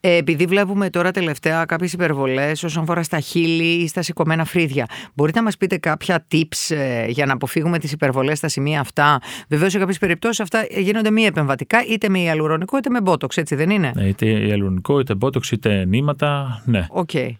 Ε, 0.00 0.16
επειδή 0.16 0.44
βλέπουμε 0.44 0.90
τώρα 0.90 1.10
τελευταία 1.10 1.64
κάποιες 1.64 1.92
υπερβολές 1.92 2.62
όσον 2.62 2.82
αφορά 2.82 3.02
στα 3.02 3.20
χείλη 3.20 3.82
ή 3.82 3.88
στα 3.88 4.02
σηκωμένα 4.02 4.44
φρύδια, 4.44 4.86
μπορείτε 5.14 5.38
να 5.38 5.44
μας 5.44 5.56
πείτε 5.56 5.76
κάποια 5.76 6.26
tips 6.32 6.76
ε, 6.76 7.06
για 7.06 7.26
να 7.26 7.32
αποφύγουμε 7.32 7.78
τις 7.78 7.92
υπερβολές 7.92 8.38
στα 8.38 8.48
σημεία 8.48 8.80
αυτά; 8.80 9.20
Βεβαίως 9.48 9.72
σε 9.72 9.78
κάποιες 9.78 9.98
περιπτώσεις 9.98 10.40
αυτά 10.40 10.66
γίνονται 10.70 11.10
μη 11.10 11.22
επεμβατικά, 11.22 11.84
είτε 11.84 12.08
με 12.08 12.18
ιαλουρονικό 12.18 12.78
είτε 12.78 12.90
με 12.90 13.00
μπότοξ, 13.00 13.36
έτσι 13.36 13.54
δεν 13.54 13.70
είναι; 13.70 13.92
Ναι, 13.94 14.04
είτε 14.04 14.26
ιαλουρονικό, 14.26 15.00
είτε 15.00 15.14
μπότοξ, 15.14 15.50
είτε 15.50 15.84
νήματα, 15.84 16.62
ναι. 16.64 16.86
Okay. 16.94 17.30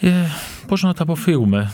Ε, 0.00 0.10
πώς 0.66 0.82
να 0.82 0.94
τα 0.94 1.02
αποφύγουμε; 1.02 1.72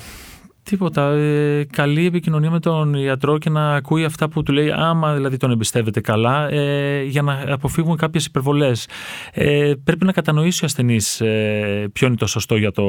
Τίποτα. 0.70 1.10
Ε, 1.10 1.64
καλή 1.64 2.06
επικοινωνία 2.06 2.50
με 2.50 2.60
τον 2.60 2.94
ιατρό 2.94 3.38
και 3.38 3.50
να 3.50 3.74
ακούει 3.74 4.04
αυτά 4.04 4.28
που 4.28 4.42
του 4.42 4.52
λέει, 4.52 4.70
άμα 4.70 5.14
δηλαδή 5.14 5.36
τον 5.36 5.50
εμπιστεύεται 5.50 6.00
καλά, 6.00 6.48
ε, 6.48 7.02
για 7.02 7.22
να 7.22 7.44
αποφύγουμε 7.48 7.96
κάποιες 7.96 8.26
υπερβολές. 8.26 8.88
Ε, 9.32 9.72
πρέπει 9.84 10.04
να 10.04 10.12
κατανοήσει 10.12 10.62
ο 10.62 10.66
ασθενής 10.66 11.20
ε, 11.20 11.88
ποιο 11.92 12.06
είναι 12.06 12.16
το 12.16 12.26
σωστό 12.26 12.56
για 12.56 12.72
το, 12.72 12.84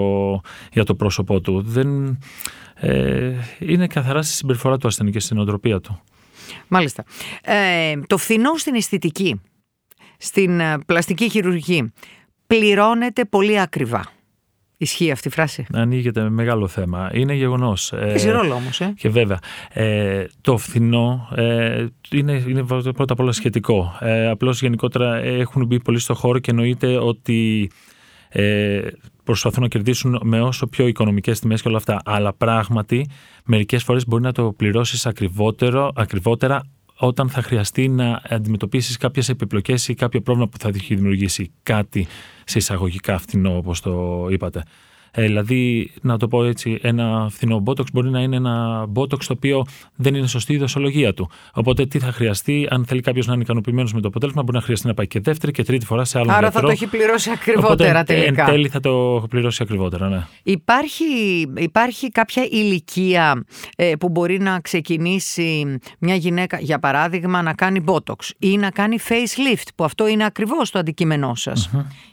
για 0.71 0.83
το 0.83 0.95
πρόσωπό 0.95 1.41
του. 1.41 1.61
Δεν, 1.65 2.19
ε, 2.75 3.33
είναι 3.59 3.87
καθαρά 3.87 4.21
στη 4.21 4.33
συμπεριφορά 4.33 4.77
του 4.77 4.87
ασθενή 4.87 5.11
και 5.11 5.19
στην 5.19 5.37
οτροπία 5.37 5.79
του. 5.79 6.01
Μάλιστα. 6.67 7.03
Ε, 7.43 7.99
το 8.07 8.17
φθηνό 8.17 8.55
στην 8.57 8.75
αισθητική, 8.75 9.41
στην 10.17 10.61
πλαστική 10.85 11.29
χειρουργική, 11.29 11.93
πληρώνεται 12.47 13.25
πολύ 13.25 13.59
ακριβά. 13.59 14.15
Ισχύει 14.79 15.11
αυτή 15.11 15.27
η 15.27 15.31
φράση; 15.31 15.65
Ανοίγεται 15.73 16.21
με 16.21 16.29
μεγάλο 16.29 16.67
θέμα. 16.67 17.09
Είναι 17.13 17.33
γεγονός. 17.33 17.93
Έχει 17.93 18.29
ρόλο 18.29 18.53
όμως. 18.53 18.81
Ε. 18.81 18.93
Και 18.97 19.09
βέβαια. 19.09 19.39
Ε, 19.73 20.25
το 20.41 20.57
φθηνό 20.57 21.29
ε, 21.35 21.85
είναι, 22.11 22.43
είναι 22.47 22.63
πρώτα 22.63 23.13
απ' 23.13 23.19
όλα 23.19 23.31
σχετικό. 23.31 23.97
Ε, 23.99 24.29
Απλώς 24.29 24.61
γενικότερα 24.61 25.15
έχουν 25.17 25.65
μπει 25.65 25.79
πολύ 25.81 25.99
στο 25.99 26.13
χώρο 26.13 26.39
και 26.39 26.51
εννοείται 26.51 26.97
ότι 26.97 27.69
ε, 28.29 28.81
προσπαθούν 29.23 29.61
να 29.61 29.67
κερδίσουν 29.67 30.19
με 30.23 30.41
όσο 30.41 30.67
πιο 30.67 30.87
οικονομικές 30.87 31.39
τιμές 31.39 31.61
και 31.61 31.67
όλα 31.67 31.77
αυτά. 31.77 32.01
Αλλά 32.05 32.33
πράγματι, 32.33 33.09
μερικές 33.45 33.83
φορές 33.83 34.07
μπορεί 34.07 34.23
να 34.23 34.31
το 34.31 34.53
πληρώσεις 34.57 35.05
ακριβότερα 35.95 36.61
όταν 36.97 37.29
θα 37.29 37.41
χρειαστεί 37.41 37.87
να 37.87 38.21
αντιμετωπίσεις 38.29 38.97
κάποιες 38.97 39.29
επιπλοκές 39.29 39.87
ή 39.87 39.93
κάποιο 39.93 40.21
πρόβλημα 40.21 40.49
που 40.49 40.57
θα 40.57 40.71
έχει 40.73 40.95
δημιουργήσει 40.95 41.51
κάτι 41.63 42.07
σε 42.45 42.57
εισαγωγικά 42.57 43.17
φθηνό, 43.17 43.57
όπως 43.57 43.81
το 43.81 44.27
είπατε. 44.29 44.63
Ε, 45.19 45.21
δηλαδή, 45.21 45.91
να 46.01 46.17
το 46.17 46.27
πω 46.27 46.43
έτσι, 46.43 46.79
ένα 46.81 47.27
φθηνό 47.31 47.59
μπότοξ 47.59 47.89
μπορεί 47.93 48.09
να 48.09 48.21
είναι 48.21 48.35
ένα 48.35 48.85
μπότοξ 48.89 49.27
το 49.27 49.33
οποίο 49.33 49.65
δεν 49.95 50.15
είναι 50.15 50.27
σωστή 50.27 50.53
η 50.53 50.57
δοσολογία 50.57 51.13
του. 51.13 51.29
Οπότε, 51.53 51.85
τι 51.85 51.99
θα 51.99 52.11
χρειαστεί, 52.11 52.67
αν 52.69 52.85
θέλει 52.85 53.01
κάποιος 53.01 53.27
να 53.27 53.33
είναι 53.33 53.41
ικανοποιημένος 53.41 53.93
με 53.93 54.01
το 54.01 54.07
αποτέλεσμα, 54.07 54.43
μπορεί 54.43 54.57
να 54.57 54.63
χρειαστεί 54.63 54.87
να 54.87 54.93
πάει 54.93 55.07
και 55.07 55.19
δεύτερη 55.19 55.51
και 55.51 55.63
τρίτη 55.63 55.85
φορά 55.85 56.05
σε 56.05 56.19
άλλο 56.19 56.31
Άρα 56.31 56.51
θα 56.51 56.61
το 56.61 56.69
έχει 56.69 56.87
πληρώσει 56.87 57.29
ακριβότερα 57.29 57.67
Οπότε, 57.99 58.03
τελικά. 58.05 58.43
Εν 58.43 58.49
τέλει 58.51 58.67
θα 58.67 58.79
το 58.79 59.25
πληρώσει 59.29 59.63
ακριβότερα, 59.63 60.07
ναι. 60.09 60.25
Υπάρχει, 60.43 61.03
υπάρχει 61.57 62.09
κάποια 62.09 62.43
ηλικία 62.49 63.45
ε, 63.75 63.91
που 63.99 64.09
μπορεί 64.09 64.39
να 64.39 64.59
ξεκινήσει 64.59 65.77
μια 65.99 66.15
γυναίκα, 66.15 66.59
για 66.59 66.79
παράδειγμα, 66.79 67.41
να 67.41 67.53
κάνει 67.53 67.79
μπότοξ 67.79 68.33
ή 68.39 68.57
να 68.57 68.69
κάνει 68.69 68.97
facelift, 69.09 69.67
που 69.75 69.83
αυτό 69.83 70.07
είναι 70.07 70.25
ακριβώς 70.25 70.71
το 70.71 70.79
αντικείμενό 70.79 71.35
σας 71.35 71.69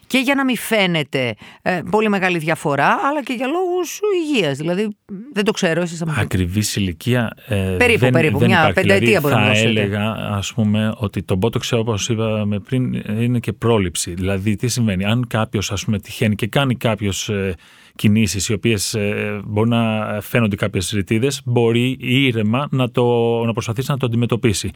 και 0.07 0.17
για 0.17 0.35
να 0.35 0.43
μην 0.43 0.57
φαίνεται 0.57 1.35
ε, 1.61 1.81
πολύ 1.89 2.09
μεγάλη 2.09 2.37
διαφορά, 2.37 2.94
αλλά 3.09 3.23
και 3.23 3.33
για 3.33 3.47
λόγους 3.47 3.99
υγείας. 4.15 4.57
Δηλαδή, 4.57 4.97
δεν 5.33 5.43
το 5.43 5.51
ξέρω, 5.51 5.81
εσεί 5.81 5.95
θα 5.95 6.15
Ακριβής 6.17 6.75
ηλικία. 6.75 7.33
Ε, 7.47 7.55
περίπου, 7.55 7.99
δεν, 7.99 8.11
περίπου. 8.11 8.37
Δεν 8.37 8.47
μια 8.47 8.57
υπάρχει. 8.57 8.73
πενταετία 8.73 9.19
δηλαδή, 9.19 9.35
μπορεί 9.35 9.47
να 9.47 9.55
Θα 9.55 9.67
έλεγα, 9.67 10.11
ας 10.11 10.53
πούμε, 10.53 10.93
ότι 10.97 11.23
το 11.23 11.35
μπότοξ, 11.35 11.71
όπως 11.71 12.09
είπαμε 12.09 12.59
πριν, 12.59 12.93
είναι 12.93 13.39
και 13.39 13.53
πρόληψη. 13.53 14.13
Δηλαδή, 14.13 14.55
τι 14.55 14.67
σημαίνει, 14.67 15.05
αν 15.05 15.27
κάποιος, 15.27 15.71
ας 15.71 15.85
πούμε, 15.85 15.99
τυχαίνει 15.99 16.35
και 16.35 16.47
κάνει 16.47 16.75
κάποιο. 16.75 17.11
Ε, 17.27 17.51
κινήσεις 17.95 18.49
οι 18.49 18.53
οποίες 18.53 18.93
ε, 18.93 19.41
μπορεί 19.45 19.69
να 19.69 20.17
φαίνονται 20.21 20.55
κάποιες 20.55 20.89
ρητίδες 20.89 21.41
μπορεί 21.45 21.97
ήρεμα 21.99 22.67
να, 22.71 22.91
το, 22.91 23.03
να 23.45 23.53
προσπαθήσει 23.53 23.91
να 23.91 23.97
το 23.97 24.05
αντιμετωπίσει. 24.05 24.71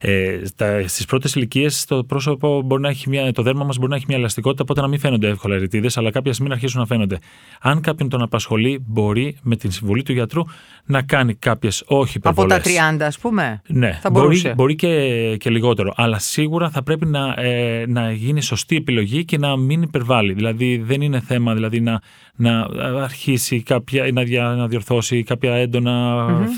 Ε, 0.00 0.40
Στις 0.86 1.04
πρώτες 1.04 1.34
ηλικίες 1.34 1.84
το 1.84 2.04
πρόσωπο 2.04 2.62
μπορεί 2.62 2.82
να 2.82 2.88
έχει 2.88 3.08
μια, 3.08 3.32
το 3.32 3.42
δέρμα 3.42 3.64
μας 3.64 3.76
μπορεί 3.76 3.90
να 3.90 3.96
έχει 3.96 4.04
μια 4.08 4.16
ελαστικότητα, 4.16 4.62
οπότε 4.62 4.80
να 4.80 4.88
μην 4.88 4.98
φαίνονται 4.98 5.28
εύκολα 5.28 5.56
ρητίδε, 5.56 5.88
αλλά 5.94 6.10
κάποια 6.10 6.32
στιγμή 6.32 6.48
να 6.48 6.54
αρχίσουν 6.54 6.80
να 6.80 6.86
φαίνονται. 6.86 7.18
Αν 7.60 7.80
κάποιον 7.80 8.08
τον 8.08 8.22
απασχολεί, 8.22 8.84
μπορεί 8.86 9.36
με 9.42 9.56
την 9.56 9.70
συμβολή 9.70 10.02
του 10.02 10.12
γιατρού 10.12 10.42
να 10.84 11.02
κάνει 11.02 11.34
κάποιες 11.34 11.84
όχι 11.86 12.16
υπερβολές. 12.16 12.56
Από 12.56 12.64
τα 12.64 12.96
30, 12.98 13.06
ας 13.06 13.18
πούμε. 13.18 13.62
Ναι, 13.66 13.98
θα 14.02 14.10
μπορεί, 14.10 14.52
μπορεί 14.56 14.74
και, 14.74 15.36
και 15.36 15.50
λιγότερο. 15.50 15.92
Αλλά 15.96 16.18
σίγουρα 16.18 16.70
θα 16.70 16.82
πρέπει 16.82 17.06
να, 17.06 17.34
ε, 17.36 17.84
να 17.88 18.12
γίνει 18.12 18.42
σωστή 18.42 18.76
επιλογή 18.76 19.24
και 19.24 19.38
να 19.38 19.56
μην 19.56 19.82
υπερβάλλει. 19.82 20.32
Δηλαδή 20.32 20.76
δεν 20.76 21.00
είναι 21.00 21.20
θέμα 21.20 21.54
δηλαδή, 21.54 21.80
να, 21.80 22.00
να 22.34 22.66
αρχίσει 23.02 23.62
κάποια, 23.62 24.08
να, 24.12 24.22
δια, 24.22 24.42
να 24.42 24.66
διορθώσει 24.66 25.22
κάποια 25.22 25.68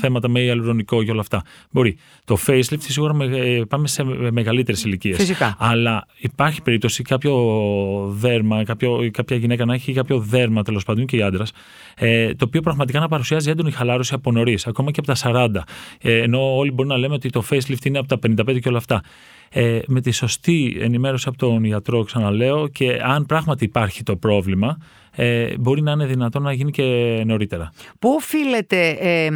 θέματα 0.01 0.29
με 0.29 0.39
ιαλουρονικό 0.39 1.03
και 1.03 1.11
όλα 1.11 1.21
αυτά. 1.21 1.43
Μπορεί. 1.71 1.97
Το 2.25 2.37
facelift 2.47 2.81
σίγουρα 2.87 3.13
ε, 3.23 3.30
πάμε 3.67 3.87
σε 3.87 4.03
μεγαλύτερες 4.31 4.83
ηλικίες. 4.83 5.17
Φυσικά. 5.17 5.55
Αλλά 5.59 6.05
υπάρχει 6.17 6.61
περίπτωση 6.61 7.03
κάποιο 7.03 7.35
δέρμα, 8.17 8.63
κάποιο, 8.63 9.09
κάποια 9.11 9.37
γυναίκα 9.37 9.65
να 9.65 9.73
έχει 9.73 9.93
κάποιο 9.93 10.19
δέρμα 10.19 10.63
τέλος 10.63 10.83
πάντων 10.83 11.05
και 11.05 11.17
η 11.17 11.21
άντρας, 11.21 11.51
ε, 11.95 12.33
το 12.33 12.45
οποίο 12.45 12.61
πραγματικά 12.61 12.99
να 12.99 13.07
παρουσιάζει 13.07 13.49
έντονη 13.49 13.71
χαλάρωση 13.71 14.13
από 14.13 14.31
νωρίς, 14.31 14.67
ακόμα 14.67 14.91
και 14.91 14.99
από 14.99 15.07
τα 15.07 15.15
40. 15.15 15.63
Ε, 16.01 16.21
ενώ 16.21 16.57
όλοι 16.57 16.71
μπορούν 16.71 16.91
να 16.91 16.97
λέμε 16.97 17.13
ότι 17.13 17.29
το 17.29 17.43
facelift 17.49 17.85
είναι 17.85 17.97
από 17.97 18.07
τα 18.07 18.19
55 18.19 18.59
και 18.59 18.69
όλα 18.69 18.77
αυτά. 18.77 19.03
Ε, 19.49 19.79
με 19.87 20.01
τη 20.01 20.11
σωστή 20.11 20.77
ενημέρωση 20.79 21.25
από 21.27 21.37
τον 21.37 21.63
ιατρό, 21.63 22.03
ξαναλέω, 22.03 22.67
και 22.67 22.99
αν 23.03 23.25
πράγματι 23.25 23.63
υπάρχει 23.63 24.03
το 24.03 24.15
πρόβλημα, 24.15 24.77
ε, 25.15 25.57
μπορεί 25.57 25.81
να 25.81 25.91
είναι 25.91 26.05
δυνατόν 26.05 26.41
να 26.41 26.53
γίνει 26.53 26.71
και 26.71 26.83
νωρίτερα. 27.25 27.71
Πού 27.99 28.09
οφείλεται 28.09 28.89
ε, 28.89 29.29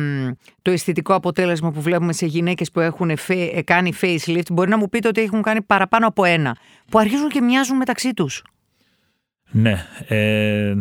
το 0.62 0.72
αισθητικό 0.72 1.13
αποτέλεσμα 1.13 1.72
που 1.72 1.82
βλέπουμε 1.82 2.13
σε 2.13 2.25
γυναίκες 2.25 2.72
που 2.72 2.79
έχουν 2.79 3.10
ε, 3.10 3.62
κάνει 3.63 3.94
facelift, 4.01 4.51
μπορεί 4.51 4.70
να 4.70 4.77
μου 4.77 4.89
πείτε 4.89 5.08
ότι 5.08 5.22
έχουν 5.22 5.41
κάνει 5.41 5.62
παραπάνω 5.62 6.08
από 6.08 6.24
ένα, 6.24 6.58
που 6.89 7.00
αρχίζουν 7.00 7.29
και 7.29 7.41
μοιάζουν 7.41 7.77
μεταξύ 7.77 8.13
τους. 8.13 8.44
Ναι. 9.51 9.86
Ε, 10.08 10.75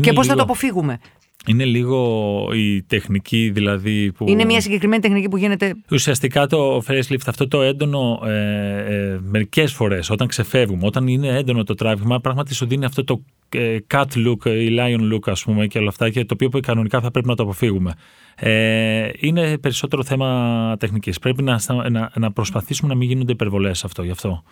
και 0.00 0.12
πώς 0.12 0.26
θα 0.26 0.34
το 0.34 0.42
αποφύγουμε; 0.42 0.98
Είναι 1.46 1.64
λίγο 1.64 2.48
η 2.54 2.82
τεχνική 2.82 3.50
δηλαδή 3.54 4.12
που... 4.12 4.28
Είναι 4.28 4.44
μια 4.44 4.60
συγκεκριμένη 4.60 5.02
τεχνική 5.02 5.28
που 5.28 5.36
γίνεται... 5.36 5.74
Ουσιαστικά 5.90 6.46
το 6.46 6.82
facelift 6.86 7.26
αυτό 7.26 7.48
το 7.48 7.62
έντονο 7.62 8.20
ε, 8.24 8.32
ε, 8.94 9.18
μερικές 9.22 9.72
φορές 9.72 10.10
όταν 10.10 10.26
ξεφεύγουμε, 10.26 10.86
όταν 10.86 11.06
είναι 11.06 11.28
έντονο 11.28 11.64
το 11.64 11.74
τράβηγμα 11.74 12.20
πράγματι 12.20 12.54
σου 12.54 12.66
δίνει 12.66 12.84
αυτό 12.84 13.04
το 13.04 13.22
ε, 13.22 13.39
cat 13.86 14.26
look 14.26 14.46
ή 14.46 14.76
lion 14.78 15.12
look 15.12 15.30
ας 15.30 15.42
πούμε 15.42 15.66
και 15.66 15.78
όλα 15.78 15.88
αυτά 15.88 16.10
και 16.10 16.24
το 16.24 16.36
οποίο 16.40 16.60
κανονικά 16.60 17.00
θα 17.00 17.10
πρέπει 17.10 17.28
να 17.28 17.34
το 17.34 17.42
αποφύγουμε. 17.42 17.94
Ε, 18.42 19.10
είναι 19.18 19.58
περισσότερο 19.58 20.04
θέμα 20.04 20.76
τεχνικής. 20.78 21.18
Πρέπει 21.18 21.42
να, 21.42 21.60
να, 21.90 22.10
να 22.14 22.32
προσπαθήσουμε 22.32 22.88
να 22.88 22.94
μην 22.94 23.08
γίνονται 23.08 23.32
υπερβολές 23.32 23.84
αυτό, 23.84 24.02
γι' 24.02 24.10
αυτό. 24.10 24.42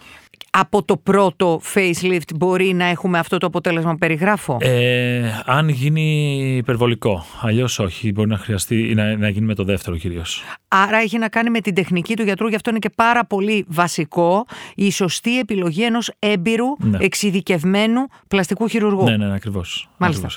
Από 0.50 0.82
το 0.82 0.96
πρώτο 0.96 1.60
facelift 1.74 2.34
μπορεί 2.36 2.72
να 2.74 2.84
έχουμε 2.84 3.18
αυτό 3.18 3.38
το 3.38 3.46
αποτέλεσμα 3.46 3.92
που 3.92 3.98
περιγράφω; 3.98 4.56
Ε, 4.60 5.42
αν 5.44 5.68
γίνει 5.68 6.36
υπερβολικό. 6.56 7.24
Αλλιώς 7.40 7.78
όχι. 7.78 8.12
Μπορεί 8.12 8.28
να 8.28 8.38
χρειαστεί 8.38 8.94
να, 8.94 9.16
να 9.16 9.28
γίνει 9.28 9.46
με 9.46 9.54
το 9.54 9.64
δεύτερο 9.64 9.96
κυρίως. 9.96 10.42
Άρα 10.68 10.96
έχει 10.96 11.18
να 11.18 11.28
κάνει 11.28 11.50
με 11.50 11.60
την 11.60 11.74
τεχνική 11.74 12.16
του 12.16 12.22
γιατρού. 12.22 12.48
Γι' 12.48 12.54
αυτό 12.54 12.70
είναι 12.70 12.78
και 12.78 12.90
πάρα 12.94 13.24
πολύ 13.24 13.64
βασικό 13.68 14.46
η 14.74 14.90
σωστή 14.90 15.38
επιλογή 15.38 15.84
ενός 15.84 16.10
έμπειρου, 16.18 16.66
ναι. 16.78 16.98
εξειδικευμένου 17.00 18.00
πλαστικού 18.28 18.68
χειρουργού. 18.68 18.86
Ναι, 18.96 19.16
ναι, 19.16 19.26
ναι 19.26 19.34
ακριβώς. 19.34 19.88
Μάλιστα. 19.96 20.28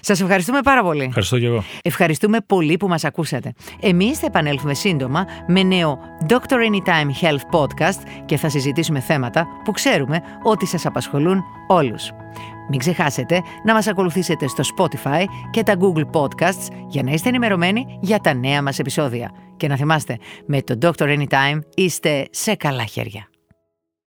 Σας 0.00 0.20
ευχαριστούμε 0.20 0.60
πάρα 0.60 0.82
πολύ. 0.82 1.02
Ευχαριστώ 1.02 1.38
και 1.38 1.46
εγώ. 1.46 1.64
Ευχαριστούμε 1.82 2.38
πολύ 2.46 2.76
που 2.76 2.88
μας 2.88 3.04
ακούσατε. 3.04 3.52
Εμείς 3.80 4.18
θα 4.18 4.26
επανέλθουμε 4.26 4.74
σύντομα 4.74 5.24
με 5.46 5.62
νέο 5.62 5.98
Doctor 6.28 6.56
Anytime 6.70 7.24
Health 7.24 7.58
Podcast 7.60 8.22
και 8.24 8.36
θα 8.36 8.48
συζητήσουμε 8.48 9.00
θέματα 9.00 9.46
που 9.64 9.72
ξέρουμε 9.72 10.20
ότι 10.42 10.66
σας 10.66 10.86
απασχολούν 10.86 11.42
όλους. 11.68 12.10
Μην 12.70 12.78
ξεχάσετε 12.78 13.42
να 13.64 13.74
μας 13.74 13.86
ακολουθήσετε 13.86 14.48
στο 14.48 14.62
Spotify 14.76 15.24
και 15.50 15.62
τα 15.62 15.76
Google 15.78 16.20
Podcasts 16.20 16.68
για 16.88 17.02
να 17.02 17.10
είστε 17.10 17.28
ενημερωμένοι 17.28 17.98
για 18.00 18.18
τα 18.18 18.34
νέα 18.34 18.62
μας 18.62 18.78
επεισόδια. 18.78 19.30
Και 19.56 19.68
να 19.68 19.76
θυμάστε, 19.76 20.18
με 20.46 20.62
το 20.62 20.78
Doctor 20.82 21.18
Anytime 21.18 21.58
είστε 21.74 22.26
σε 22.30 22.54
καλά 22.54 22.84
χέρια. 22.84 23.28